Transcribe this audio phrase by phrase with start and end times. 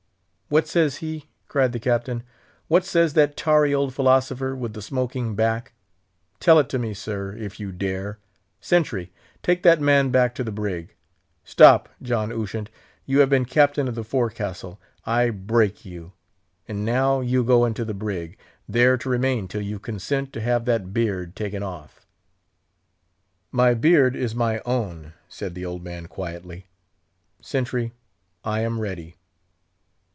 [0.51, 2.23] "What says he?" cried the Captain;
[2.67, 5.71] "what says that tarry old philosopher with the smoking back?
[6.41, 8.19] Tell it to me, sir, if you dare!
[8.59, 10.93] Sentry, take that man back to the brig.
[11.45, 11.87] Stop!
[12.01, 12.69] John Ushant,
[13.05, 16.11] you have been Captain of the Forecastle; I break you.
[16.67, 18.37] And now you go into the brig,
[18.67, 22.05] there to remain till you consent to have that beard taken off."
[23.53, 26.65] "My beard is my own," said the old man, quietly.
[27.41, 27.93] "Sentry,
[28.43, 29.15] I am ready."